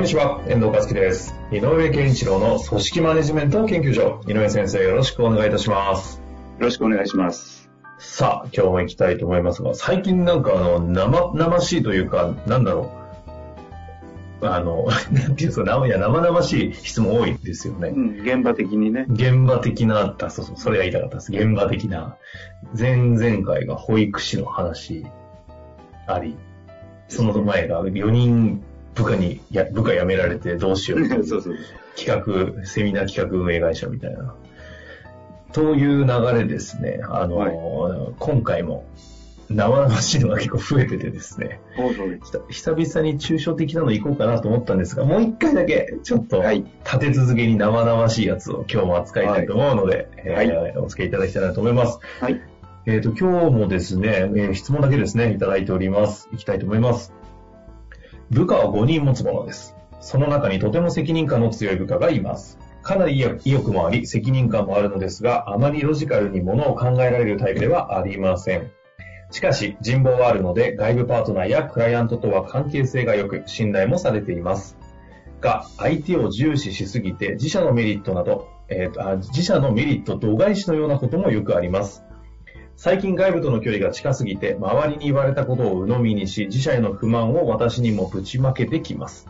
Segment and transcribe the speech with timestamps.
[0.00, 1.34] んにちは、遠藤和樹です。
[1.52, 4.22] 井上健一郎の組織マネジメント研究所。
[4.26, 6.22] 井上先生、よろしくお願いいたします。
[6.58, 7.68] よろしくお願いします。
[7.98, 12.90] さあ、今日も行きたいと思いますが、最近なんかあの、生、々しいというか、なんだろ
[14.40, 14.46] う。
[14.46, 17.98] あの、 なんていうんですか、生いや生々しい質問多いですよねう。
[17.98, 19.04] ん、現場的にね。
[19.10, 21.30] 現場的な、あそうそう、それが言いたかったです。
[21.30, 22.16] 現場的な。
[22.76, 25.04] 前々回が保育士の話
[26.06, 26.38] あり、
[27.08, 28.62] その前が4人
[28.94, 31.56] 部下に、や部下辞められてどうしよ うそうそう。
[31.96, 34.34] 企画、セミナー企画運営会社みたいな。
[35.52, 37.00] という流れですね。
[37.08, 37.52] あの、はい
[38.18, 38.84] 今回も
[39.50, 41.60] 生々しいのが結構増えててですね。
[42.48, 51.98] 久々に抽象的なの行こうかなと思ったんですが、もう一回だけちょっとはい立て続けに生々しいやつを今日も扱いたいと思うので、はいえーお付き合いいただきたいなと思います。
[52.20, 52.40] はい。
[52.86, 56.28] えっ、と、今日もですね、えー質問だけですね、いただいております。
[56.32, 57.12] いきたいと思います。
[58.30, 59.74] 部下は5人持つものです。
[59.98, 62.58] その中にとても責任感の強い部下がいます。
[62.80, 68.70] かなり意欲もあり、責任感もあるのですが、あまりロジカルにものを考えられるタイプではありません。
[69.32, 74.76] しかし、人望はあるので、外部パートナーやクライアントとは関係性が良く、信頼もされています。
[75.40, 82.04] が、相手を重視しすぎて、自社のメリットなど、えー自社のメリット度外視のようなこともよくあります。
[82.82, 89.28] 最近外部との距離が近すぎて、周りに言われたことを鵜呑みにし、自社への不満を私にもぶちまけてきます。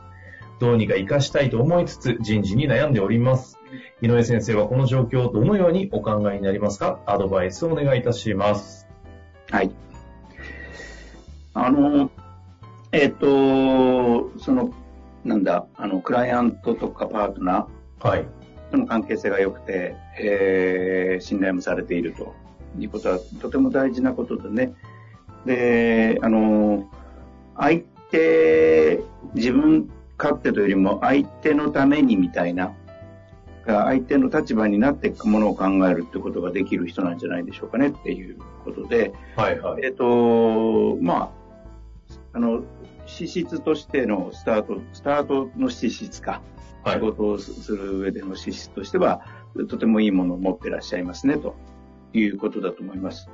[0.60, 3.58] どうにか活かしたいと思いつつ、人事に悩んでおります。
[4.02, 7.00] 井上先生はこの状況をどのようにお考えになりますか？
[7.06, 8.86] アドバイスをお願いいたします。
[9.50, 9.72] はい。
[11.52, 12.08] あの、
[12.92, 14.72] えっ、と、その、
[15.24, 17.66] なんだ、あの、クライアントとかパートナ
[17.98, 18.20] はい。
[18.20, 18.26] ー
[18.70, 22.32] との関係性が良くて、えー信頼もされていると
[22.78, 24.74] いうことはとても大事なことでね。
[25.46, 26.90] で、あの、
[27.56, 29.02] 相手、
[29.34, 32.74] 自分勝手というよりも相手のためにみたいな、
[33.66, 39.84] 相手の立場になってものを考えるってことができる人なんじゃないでしょうかねっていうことで、はいはい。
[39.84, 41.30] えっと、まあ、
[42.32, 42.62] あの、
[43.06, 46.40] 資質としてのスタート、スタートの資質か、はい
[46.94, 49.20] 仕事をする上での資質としては、
[49.68, 51.54] とてもいいものを持ってらっしゃいますね、と
[52.12, 53.28] いうことだと思います。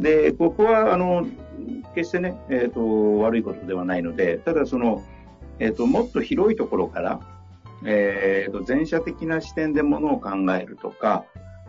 [0.00, 1.26] で、ここは、あの、
[1.94, 5.02] 決してね、えっ、と、悪いことではないので、ただその、
[5.58, 7.20] えっ、と、もっと広いところから、
[7.84, 11.24] えっ、と、前者的な視点でものを考えるとか、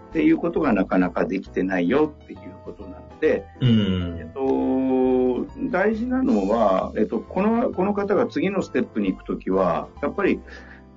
[0.09, 4.33] っていうことがなかなかできてないよっていうことなので、うえんっ。
[4.33, 10.39] と、大事なのは、えっと、この、この方が次のステップに行くときは、やっぱり、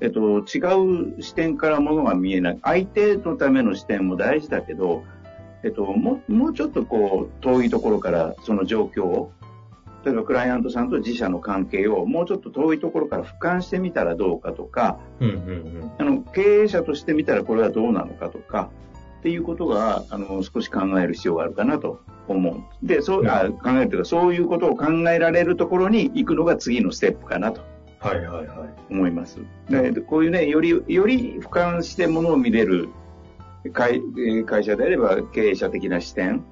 [0.00, 2.58] えっと、違う視点からものが見えない。
[2.62, 5.04] 相手のための視点も大事だけど、
[5.64, 9.32] えっと、もう、もうちょっとこう、遠いところからその状況を、
[10.04, 18.70] 例えばクライアントさんと自社の関係をもうちょっと遠いところから俯瞰してみたらどうかとか、うんうんあの、経営者として見たらこれはどうなのかとか、
[19.20, 22.86] っていうことが、あの、少し考える必要があるかなと思う。
[22.86, 27.60] で、そう、あ考えるというか、そういうことを考えられるところに行くのが次のステップかなと
[28.00, 28.92] はいはいはい。
[28.92, 29.38] 思います。
[29.70, 32.88] で、こういうね、より、より俯瞰してものを見れる
[33.70, 36.44] 会えー会社であれば経営者的な視点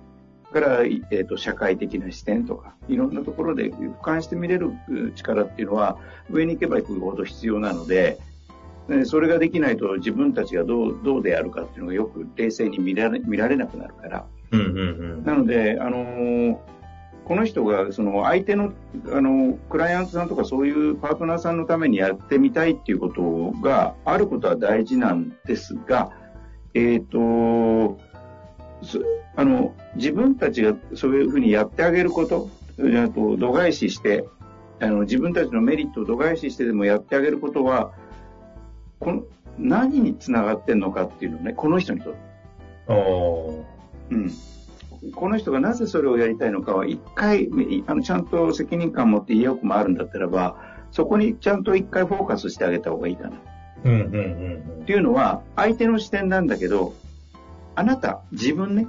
[0.53, 5.97] から、いえっ、と、社会的な視点とか、いろんなところで俯瞰して見れるう力っていうのは、
[6.31, 8.19] 上に行けば行くほど必要なので、
[8.88, 14.27] でそれができないと自分たちがどう、どうであるかっていうのがよく冷静に見られ見られなくなるから。
[14.53, 16.56] うんうんなので、あのー
[17.30, 18.72] この人が、その相手の、
[19.13, 26.10] あの、クライアントさんとかそういうパートナーさんのためにやってみたいっていうことがあることは大事なんですが、
[26.75, 27.99] えっ、と、
[28.83, 29.01] そ
[29.37, 34.27] あの、自分たちがそういうふうにやってあげること、あと度外視して、
[34.81, 37.93] あの、自分たちのメリットを度外視してでもやってあげることは、
[38.99, 39.22] この、
[39.59, 42.31] 何につながってんのかっていうのをね、この人にとって
[44.11, 44.31] うん。
[45.15, 50.57] この人がなぜそれをやりたいのかは一回いあのちゃんと責任感を持って意欲もあるんだったらば
[50.91, 53.37] そこにちゃんと一回フォーカスしてあげた方がいいかな。
[53.84, 54.18] うんうんう
[54.78, 56.94] んっていうのは相手の視点なんだけど
[57.74, 58.86] あなた自分ね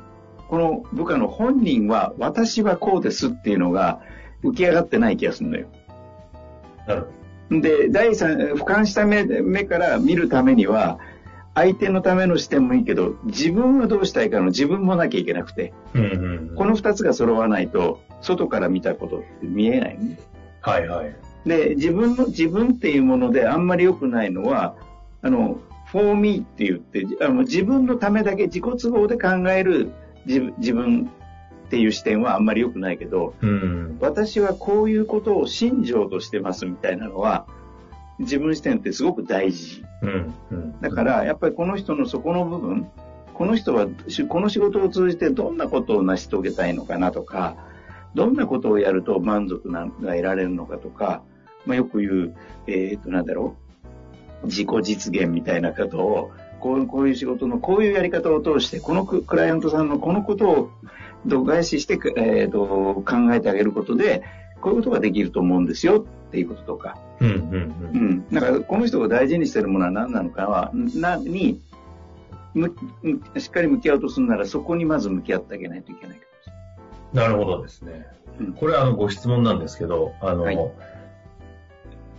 [0.50, 4.02] この部下の本人は私はこうですっていうのが
[4.44, 5.68] 浮き上がってない気がするのよ。
[6.88, 7.08] なるほ
[7.60, 11.00] で、第三、俯瞰した目目から見るためには、
[11.54, 16.02] 相手のための視点もいいけど、自分はどうしたいかの自分もなきゃいけなくて、ど。
[16.02, 16.56] うんうんうん。
[16.56, 20.18] この二つが揃わないと、外から見たことって見えないね。
[20.62, 21.16] はいはい。
[21.46, 24.76] で、自分の、自分っていうものであんまり良くないのは、
[25.22, 25.60] あの、
[25.92, 29.92] for me って言って、あの自分のためだけ自己都合で考える
[30.26, 31.12] 自分
[31.68, 33.98] っていう視点はあんまり良くないけど、うん。
[34.00, 37.46] 私はこういうことを信条としてますみたいなのは、
[38.20, 39.84] 自分視点ってすごく大事。
[40.02, 40.34] うん。
[40.52, 40.82] うん。
[40.82, 42.88] だから、やっぱりこの人のそこの部分、
[43.34, 47.56] この人はしこの仕事を通じてどんなことを成し遂げたいのかなとか、
[48.14, 51.24] どんなことをやると満足なが得られるのかとか、
[51.66, 52.36] まあ、よく言う、
[52.68, 53.56] えっ、と、なんだろ
[54.44, 60.70] う、自己実現みたいなことを、こうこういう仕事のこういうやり方を通して、このククライアントさんのこのことを
[61.26, 64.24] 度外視して、えー、と考えてあげることで、
[64.62, 68.10] こういうことができると思うんですよっていうこととか、うんうんううん。
[68.12, 68.30] ん。
[68.30, 71.60] だから、この人が大事にしてるものは何なのかは、な、に、
[72.54, 76.26] む、むしっかり向き合うとするなら、そこにまず向き合ってあげないといけないか
[77.12, 78.06] もしなるほどですね
[78.40, 78.54] うん。
[78.54, 80.58] これあのご質問なんですけど、あの、はい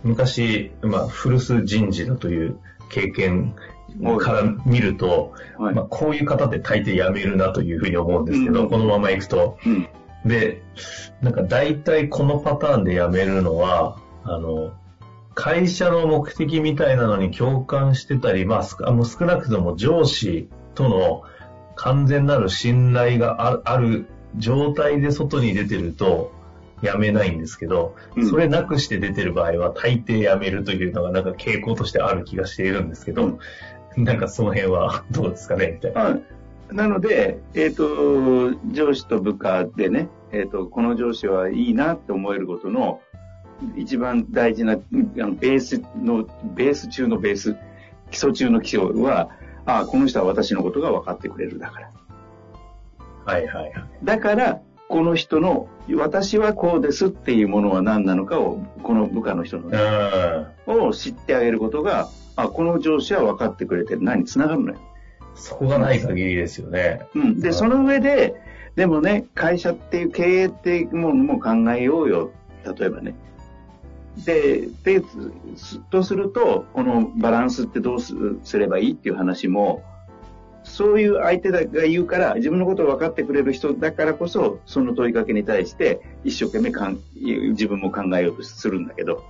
[0.03, 2.57] 昔、まあ、古巣人事だという
[2.89, 3.55] 経験
[4.19, 5.75] から見ると、れない。
[5.75, 9.57] まあ、こういう方って大抵辞めるなというふうに思うんですけど、うんこのまま行くと。
[9.65, 9.87] うん。
[10.25, 10.61] で、
[11.21, 14.71] なんか大体このパターンで辞めるのは、あの、
[15.35, 21.23] 会社の目的みたいなのに共感してたり、まあ、すあの少なくとも上司との
[21.75, 24.05] 完全なる信頼があある
[24.37, 26.31] 状態で外に出てると
[26.83, 33.39] 辞めないんですけど、うんそれなくして出てる場合は大抵辞めるというのがなんか傾向としてある気がしているんですけど、
[33.95, 36.09] なんかその辺はどうですかねみたいな。
[36.11, 36.17] あ
[36.71, 43.01] なので、えっ、と、上司と部下でね、えっ、と、この上司はいいなって思えることの、
[43.75, 47.55] 一番大事な、あのベースの、ベース中のベース、
[48.09, 49.29] 基礎中の基礎は、
[49.65, 51.91] あこの人は私のことが分かってくれるだから。
[53.25, 53.73] はいはいはい。
[54.03, 54.61] だから、
[54.93, 59.69] この人の、私はこうですっていうものは何なのかを、この部下の人の、
[60.67, 60.87] うん。
[60.87, 64.03] を知ってあげることが、あ、この上司は分かってくれてる。
[64.03, 64.77] 何に繋がるのよ。
[65.33, 67.07] そこがない限りですよね。
[67.15, 67.39] うん。
[67.39, 68.35] で、その上で、
[68.75, 72.29] でもね、会社っていう経営っていうものも考えようよ。
[72.63, 73.15] 例えばね。
[74.27, 75.01] で、で、
[75.55, 78.13] すとすると、このバランスってどうす
[78.43, 79.81] すればいいっていう話も、
[80.63, 89.23] そういう相手が言うから、自分のことを分かってくれる人だからこそ、その問いかけに対して、一生懸命かん自分も考えようとするんだけど、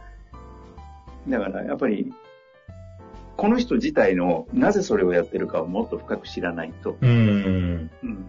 [1.27, 2.13] だからやっぱり、
[3.35, 6.97] この人自体のなぜそれをやってるかをもっと深く知らないと。
[7.01, 7.89] うん。
[8.03, 8.25] うん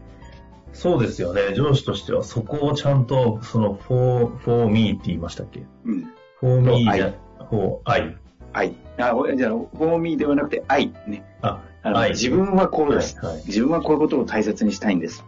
[0.73, 1.55] そうですよね。
[1.55, 5.63] 上司としてはそこをちゃんと、その、for, for me って言いましたっけ？
[5.85, 6.13] うん。
[6.41, 7.15] ?for me じゃ愛、
[7.49, 8.17] for I。
[8.53, 8.75] 愛。
[8.99, 10.93] あ、おじゃあ、フォーミーではなくて愛。
[11.07, 11.25] ね。
[11.43, 12.11] あ、あの愛。
[12.11, 15.25] 自分はこうです、はいはい自分はこういうことを大切にしたいんです。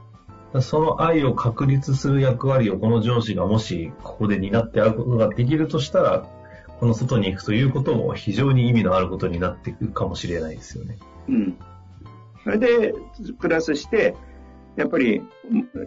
[0.61, 6.27] その愛を確立する役割をこの上司がもしここで担ってあることができるとしたら、
[6.81, 10.99] この外に行くということも非常に意味のあることになっていくかもしれないですよね。
[11.29, 11.59] うん。
[12.45, 12.95] それで、
[13.39, 14.15] プラスして、
[14.77, 15.23] やっぱり、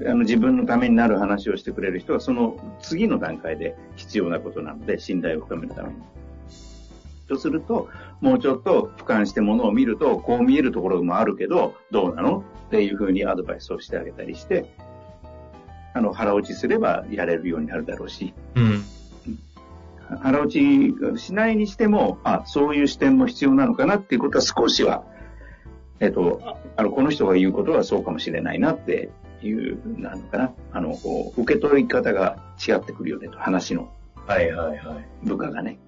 [0.07, 5.95] あの自分のためになる話をしてくれる人は、その次の段階で必要なことなので、信頼を深めるために。
[7.29, 7.87] とすると、
[8.19, 12.43] もうちょっと俯瞰してものを見ると、こう見えるところもあるけど、どうなの？
[12.67, 14.75] っていうふうにアドバイスをしてあげたりして、
[15.93, 18.83] あの、腹落ちすればやれるようになるだろうし、うん。
[20.21, 25.03] 腹落ちしないにしても、あ、そういう視点も必要なのかなっていうことは少しは、
[25.99, 26.41] えっと、
[26.77, 29.09] あの、この人が言うことはそうかもしれないなって
[29.41, 30.51] いう、なのかな。
[30.71, 33.91] あの、こう受け取り方が違ってくるよねと、話の
[34.27, 35.07] はいはいはい。
[35.23, 35.79] 部下がね。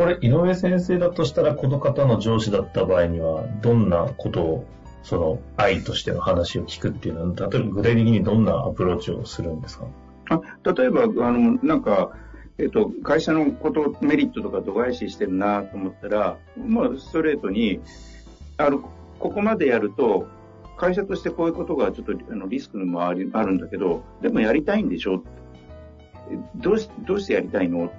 [0.00, 4.64] これ、井上先生だとしたら、この方の上司だった場合には、どんなことを、
[5.02, 9.84] その、愛としての話を聞くっていうのは、例えば具体的にどんなアプローチをするんですか？
[10.30, 10.40] あ
[10.72, 12.12] 例えば、あの、なんか、
[12.56, 17.80] えっと、会社のこと、メリットとか度外視してるなと思ったら、まあ、ストレートに、
[18.56, 18.78] あの、
[19.18, 20.26] ここまでやると、
[20.78, 25.22] 会社としてこういうことがちょっとあのリスクもありあるんだけど、でもやりたいんでしょ？
[26.54, 27.92] どうしどうしてやりたいの？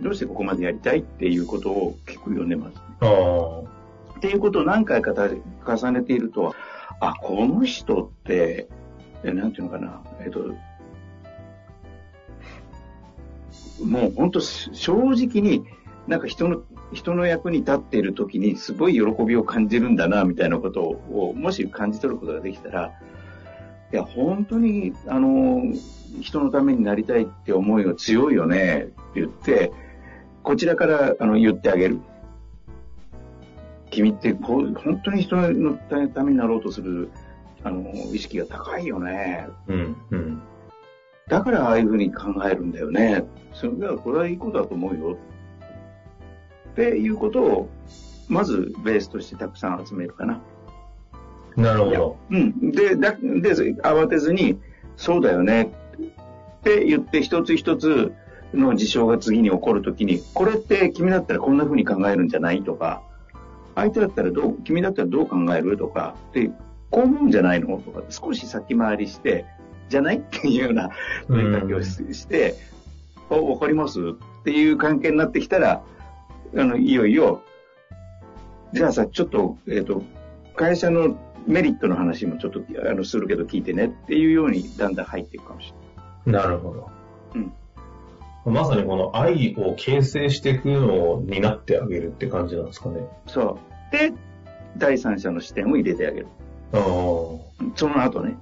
[0.00, 2.76] どうしてここまでやりたいっていうことを聞くよね、まず。
[3.00, 4.18] ああ。
[4.18, 6.54] っていうことを何回かた重ねていると、
[7.00, 8.68] あ、この人って、
[9.22, 10.54] えなんていうのかな、えっと、
[13.84, 15.64] もう本当正直に、
[16.06, 22.92] なんか人の、人の役に立っている時にすごい喜びを感じるんだな、みたいなことを、もし感じ取ることができたら、
[23.92, 25.62] いや、本当に、あの、
[26.20, 29.72] 人のためになりたいって思いが強いよねって言って、
[30.44, 31.98] こちらからあの言ってあげる。
[33.90, 35.74] 君ってこう本当に人の
[36.14, 37.10] ためになろうとする
[37.62, 39.48] あの意識が高いよね。
[39.68, 40.42] うんうん、
[41.28, 43.24] だからああいうふうに考えるんだよね。
[43.54, 45.16] それはこれはいいことだと思うよ。
[46.72, 47.68] っていうことを、
[48.28, 50.42] まずベースとしてたくさん集めるかな。
[51.56, 52.16] なるほど。
[52.30, 52.70] うん。
[52.72, 54.58] で、だで、慌てずに、
[54.96, 55.72] そうだよね
[56.58, 58.12] って言って一つ一つ
[58.54, 63.02] の事象が次に起こるときに、これって君だったらこんな風に考えるんじゃないとか、
[63.74, 66.50] 相手だったらどう、君だったらどう考えるとか、で、
[66.90, 69.44] こう思うんじゃないのとか、少し先回りして、
[69.88, 70.90] じゃないっていうような
[71.28, 72.54] 問いかけをして、
[73.30, 74.00] あ、わかります？
[74.00, 75.82] っていう関係になってきたら、
[76.56, 77.42] あの、いよいよ、
[78.72, 80.02] じゃあさ、ちょっと、えっ、ー、と、
[80.56, 85.74] 会社のメリットの話もちょっとあのするけど聞いてねっていうようにだんだん入っていくかもし
[86.26, 86.42] れない。
[86.42, 86.90] なるほど。
[87.34, 87.52] うん。
[88.44, 93.00] まさにこの愛を形成していくのを担ってあげるって感じなんですかね。
[93.26, 93.58] そ
[93.90, 93.92] う。
[93.92, 94.12] で、
[94.76, 96.26] 第三者の視点を入れてあげる。
[96.72, 96.80] ああ。
[97.74, 98.36] その後ね。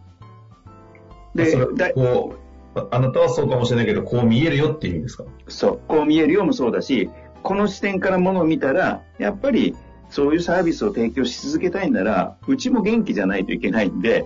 [1.34, 1.56] で、
[1.94, 2.34] こ
[2.74, 5.24] う、あなたはそうかもしれないけど、こう見えるよっていう意味ですか？
[5.48, 5.80] そう。
[5.86, 7.10] こう見えるよもそうだし、
[7.42, 9.76] この視点からものを見たら、やっぱり
[10.10, 14.24] そういうサービスを提供し続けたいんなら、うちも元気じゃないといけないんで、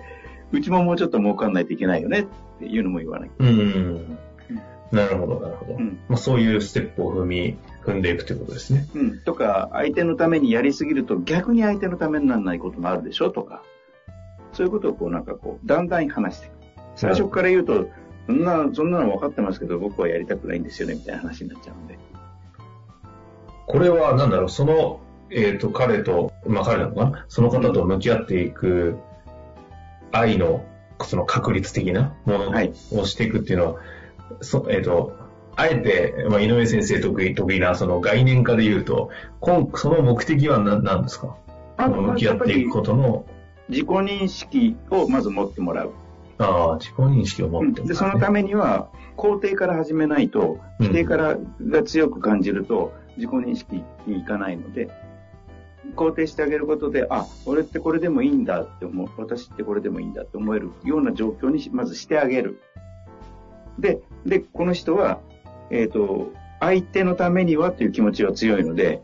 [0.53, 2.27] うちももうちょっと儲かんないといけないよねっ
[2.61, 3.31] ていうのも言わない。
[3.39, 4.19] うん。
[4.93, 5.85] なるほど、なるほど。
[5.85, 8.87] うん、まあ、そういうステップを踏み、踏んでいくということですね。
[8.95, 9.19] うん。
[9.21, 13.63] とか、相手のためにやりすぎると逆に相手のためにならないこともあるでしょとか、
[14.53, 16.53] そういうことをこうなんかこう、だんだん話していく。
[16.97, 17.89] 最初から言うと、
[18.27, 21.99] そんな、そんなの分かってますけど、僕はやりたくないんですよね、みたいな話になっちゃうんで。
[23.67, 27.27] これは、なんだろう、その、えっ、ー、と、彼と、まあ彼なのかな？
[27.29, 28.97] その方と向き合っていく
[30.13, 30.65] 愛の、
[31.03, 32.51] その確率的なもの
[33.01, 33.83] をしていくっていうのは、はい
[34.41, 35.13] そえっ、ー、と、
[35.57, 39.11] あえて、まあ、井上先生得意、得意なその概念化で言うと、
[39.41, 41.37] 今その目的は何何ですか？
[41.79, 43.25] 向き合っていくことの。
[43.69, 45.93] 自己認識をまず持ってもらう。
[46.39, 54.91] ああ、自己認識を持ってもらう、ね、で、そのためには、肯定から始めないと、否定からが強く感じると、自己認識にいかないので、
[55.97, 62.61] 肯定してあげることで、あ、俺ってこれでもいいんだって思う、私ってこれでもいいんだって思えるような状況にまずしてあげる。
[63.79, 65.21] で、で、この人は、
[65.71, 69.03] えっ、ー、と、相手のためにはという気持ちは強いので、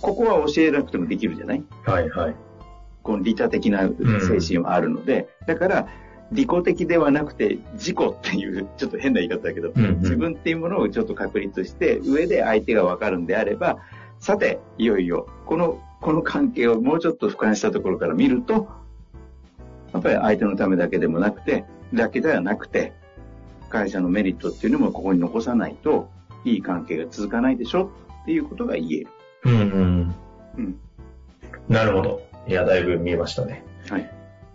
[0.00, 1.64] ここは教えなくてもできるじゃない？
[1.86, 2.34] はいはい。
[3.02, 5.88] この利他的な精神はあるので、うん、だから、
[6.32, 13.78] 利己的ではなくて、自己っていう、ちょっと変な言い方だけど、うんうん、自分っていうものをちょっと確立して、上で相手がわかるんであれば、
[14.20, 18.68] さて、いよいよ、この、この関係をもうちょっと俯瞰したところから見ると、
[19.92, 22.92] やっぱり相手のためだけでもなくて、だけではなくて、
[23.70, 26.10] 会社のメリットっていうのもここに残さないと、
[26.44, 27.90] いい関係が続かないでしょ
[28.22, 29.08] っていうことが言える。
[29.44, 30.14] うん、うん。
[30.58, 30.80] うん。
[31.68, 32.22] なるほど。
[32.46, 33.64] いや、だいぶ見えましたね。
[33.88, 34.10] はい。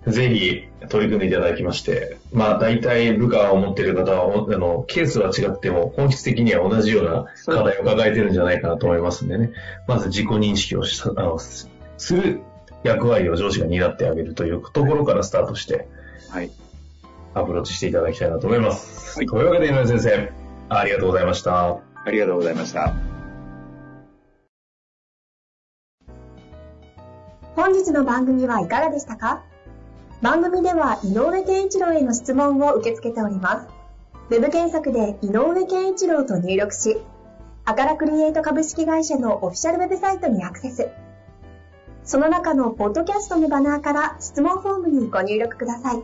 [0.07, 9.51] ぜひ取り組んでいただきまして、まあ大体部下を持っている方は、あの、ケースは違っても本質的には同じような課題を抱えてるんじゃないかなと思いますんでね。
[9.87, 11.67] まず自己認識をしあのす
[12.13, 12.41] る
[12.83, 15.87] 役割を上司が担ってあげるというところからスタートして、
[16.29, 16.51] はい。
[17.35, 19.17] アプローチしていただきたいなと思います。
[19.19, 20.31] はい、というわけで井上先生、
[20.69, 21.69] ありがとうございました。
[21.69, 22.93] ありがとうございました。
[27.55, 29.43] 本日の番組はいかがでしたか？
[30.21, 33.67] 番組では井上健一郎への質問を受け付けております。
[34.29, 36.97] ウェブ検索で井上健一郎と入力し、
[37.65, 40.89] アカラクリエイト株式会社のオフィシャルウェブサイトにアクセス。
[42.03, 46.03] その中のポッドキャストのバナーから質問フォームにご入力ください。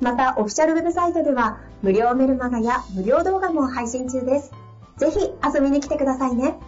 [0.00, 4.52] また、オフィシャルウェブサイトでは、無料メルマガや無料動画も配信中です。
[4.98, 6.58] ぜひ遊びに来てくださいね。